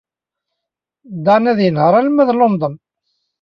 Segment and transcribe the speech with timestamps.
[1.25, 2.73] Dan ad yenheṛ arma d London.